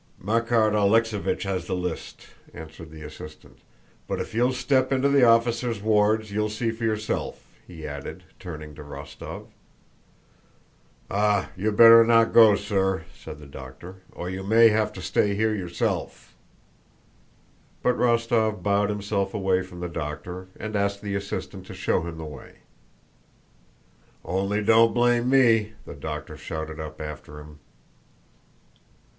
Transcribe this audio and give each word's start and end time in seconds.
"Makár 0.19 0.71
Alexéevich 0.73 1.43
has 1.43 1.67
the 1.67 1.75
list," 1.75 2.25
answered 2.55 2.89
the 2.89 3.03
assistant. 3.03 3.59
"But 4.07 4.19
if 4.19 4.33
you'll 4.33 4.51
step 4.51 4.91
into 4.91 5.07
the 5.09 5.23
officers' 5.23 5.79
wards 5.79 6.31
you'll 6.31 6.49
see 6.49 6.71
for 6.71 6.83
yourself," 6.83 7.45
he 7.67 7.85
added, 7.85 8.23
turning 8.39 8.73
to 8.73 8.83
Rostóv. 8.83 9.45
"Ah, 11.11 11.51
you'd 11.55 11.77
better 11.77 12.03
not 12.03 12.33
go, 12.33 12.55
sir," 12.55 13.05
said 13.15 13.37
the 13.39 13.45
doctor, 13.45 13.97
"or 14.11 14.27
you 14.27 14.41
may 14.41 14.69
have 14.69 14.91
to 14.93 15.03
stay 15.03 15.35
here 15.35 15.53
yourself." 15.53 16.33
But 17.83 17.95
Rostóv 17.95 18.63
bowed 18.63 18.89
himself 18.89 19.35
away 19.35 19.61
from 19.61 19.81
the 19.81 19.87
doctor 19.87 20.47
and 20.59 20.75
asked 20.75 21.03
the 21.03 21.13
assistant 21.13 21.67
to 21.67 21.75
show 21.75 22.01
him 22.01 22.17
the 22.17 22.25
way. 22.25 22.63
"Only 24.25 24.63
don't 24.63 24.95
blame 24.95 25.29
me!" 25.29 25.73
the 25.85 25.93
doctor 25.93 26.35
shouted 26.37 26.79
up 26.79 26.99
after 26.99 27.37
him. 27.39 27.59